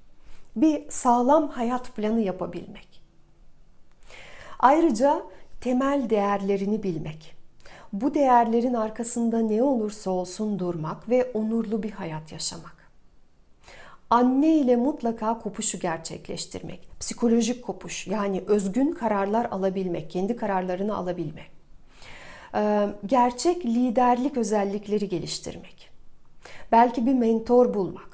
Bir 0.57 0.91
sağlam 0.91 1.49
hayat 1.49 1.97
planı 1.97 2.21
yapabilmek. 2.21 3.03
Ayrıca 4.59 5.23
temel 5.61 6.11
değerlerini 6.11 6.83
bilmek. 6.83 7.38
Bu 7.92 8.14
değerlerin 8.14 8.74
arkasında 8.74 9.38
ne 9.38 9.62
olursa 9.62 10.11
olsun 10.11 10.59
durmak 10.59 11.09
ve 11.09 11.31
onurlu 11.35 11.83
bir 11.83 11.90
hayat 11.90 12.33
yaşamak. 12.33 12.79
Anne 14.11 14.57
ile 14.57 14.77
mutlaka 14.77 15.38
kopuşu 15.38 15.79
gerçekleştirmek. 15.81 16.88
Psikolojik 17.01 17.64
kopuş 17.64 18.07
yani 18.07 18.42
özgün 18.46 18.92
kararlar 18.92 19.44
alabilmek, 19.51 20.11
kendi 20.11 20.37
kararlarını 20.37 20.96
alabilmek. 20.96 21.51
Ee, 22.55 22.88
gerçek 23.07 23.66
liderlik 23.66 24.37
özellikleri 24.37 25.09
geliştirmek. 25.09 25.90
Belki 26.72 27.07
bir 27.07 27.14
mentor 27.14 27.74
bulmak 27.74 28.09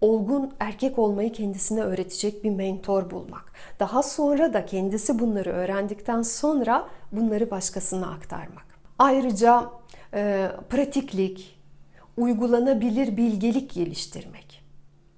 olgun 0.00 0.52
erkek 0.60 0.98
olmayı 0.98 1.32
kendisine 1.32 1.80
öğretecek 1.80 2.44
bir 2.44 2.50
mentor 2.50 3.10
bulmak. 3.10 3.52
Daha 3.80 4.02
sonra 4.02 4.52
da 4.52 4.66
kendisi 4.66 5.18
bunları 5.18 5.50
öğrendikten 5.50 6.22
sonra 6.22 6.88
bunları 7.12 7.50
başkasına 7.50 8.10
aktarmak. 8.10 8.69
Ayrıca 9.00 9.70
e, 10.14 10.48
pratiklik, 10.70 11.58
uygulanabilir 12.16 13.16
bilgelik 13.16 13.74
geliştirmek. 13.74 14.62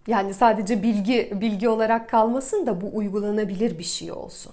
Yani 0.07 0.35
sadece 0.35 0.83
bilgi 0.83 1.33
bilgi 1.41 1.69
olarak 1.69 2.11
kalmasın 2.11 2.67
da 2.67 2.81
bu 2.81 2.91
uygulanabilir 2.93 3.79
bir 3.79 3.85
şey 3.85 4.13
olsun. 4.13 4.53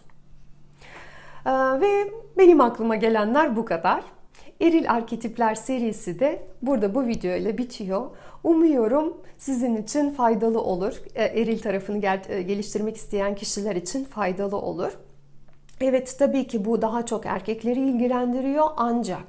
E, 1.46 1.52
ve 1.52 2.12
benim 2.38 2.62
aklıma 2.62 2.96
gelenler 2.96 3.56
bu 3.56 3.66
kadar. 3.66 4.04
Eril 4.62 4.92
Arketipler 4.92 5.56
serisi 5.56 6.20
de 6.20 6.48
burada 6.62 6.96
bu 6.96 7.08
video 7.08 7.32
ile 7.32 7.58
bitiyor. 7.58 8.10
Umuyorum 8.44 9.18
sizin 9.38 9.76
için 9.78 10.12
faydalı 10.12 10.62
olur. 10.62 11.02
E, 11.16 11.24
eril 11.24 11.60
tarafını 11.60 11.98
e, 12.30 12.42
geliştirmek 12.42 12.98
isteyen 12.98 13.36
kişiler 13.36 13.76
için 13.76 14.04
faydalı 14.06 14.58
olur. 14.58 14.92
Evet 15.82 16.16
tabii 16.20 16.48
ki 16.48 16.66
bu 16.66 16.82
daha 16.82 17.06
çok 17.06 17.26
erkekleri 17.26 17.80
ilgilendiriyor 17.80 18.68
ancak 18.78 19.26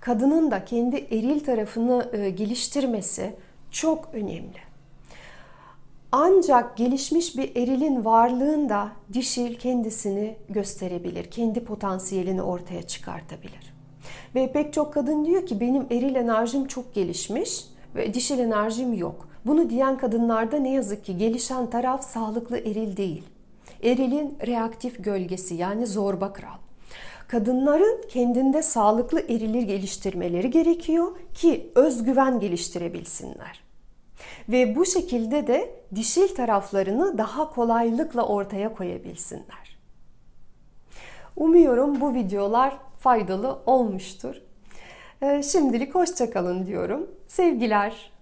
kadının 0.00 0.50
da 0.50 0.64
kendi 0.64 0.96
eril 0.96 1.40
tarafını 1.40 2.10
e, 2.12 2.30
geliştirmesi 2.30 3.34
çok 3.70 4.08
önemli. 4.12 4.66
Ancak 6.12 6.76
gelişmiş 6.76 7.36
bir 7.36 7.56
erilin 7.56 8.04
varlığında 8.04 8.92
dişil 9.12 9.54
kendisini 9.54 10.36
gösterebilir, 10.48 11.24
kendi 11.24 11.64
potansiyelini 11.64 12.42
ortaya 12.42 12.82
çıkartabilir. 12.82 13.74
Ve 14.34 14.52
pek 14.52 14.72
çok 14.72 14.94
kadın 14.94 15.24
diyor 15.24 15.46
ki 15.46 15.60
benim 15.60 15.86
eril 15.90 16.14
enerjim 16.14 16.66
çok 16.66 16.94
gelişmiş 16.94 17.64
ve 17.94 18.14
dişil 18.14 18.38
enerjim 18.38 18.92
yok. 18.94 19.28
Bunu 19.46 19.70
diyen 19.70 19.98
kadınlarda 19.98 20.58
ne 20.58 20.72
yazık 20.72 21.04
ki 21.04 21.16
gelişen 21.18 21.70
taraf 21.70 22.04
sağlıklı 22.04 22.58
eril 22.58 22.96
değil. 22.96 23.22
Erilin 23.82 24.38
reaktif 24.46 25.04
gölgesi 25.04 25.54
yani 25.54 25.86
zorba 25.86 26.32
kral. 26.32 26.58
Kadınların 27.28 28.04
kendinde 28.08 28.62
sağlıklı 28.62 29.20
erilir 29.20 29.62
geliştirmeleri 29.62 30.50
gerekiyor 30.50 31.16
ki 31.34 31.72
özgüven 31.74 32.40
geliştirebilsinler. 32.40 33.60
Ve 34.48 34.76
bu 34.76 34.86
şekilde 34.86 35.46
de 35.46 35.70
dişil 35.94 36.34
taraflarını 36.34 37.18
daha 37.18 37.50
kolaylıkla 37.50 38.26
ortaya 38.26 38.72
koyabilsinler. 38.72 39.76
Umuyorum 41.36 42.00
bu 42.00 42.14
videolar 42.14 42.76
faydalı 42.98 43.58
olmuştur. 43.66 44.36
Ee, 45.22 45.42
şimdilik 45.42 45.94
hoşçakalın 45.94 46.66
diyorum. 46.66 47.10
Sevgiler. 47.28 48.15